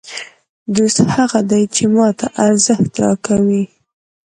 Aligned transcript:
دوست 0.75 0.99
هغه 1.15 1.39
دئ، 1.49 1.61
چي 1.75 1.85
ما 1.95 2.07
ته 2.19 2.25
ارزښت 2.47 2.91
راکوي. 3.03 3.63